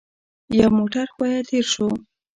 [0.59, 1.87] يو موټر ښويه تېر شو.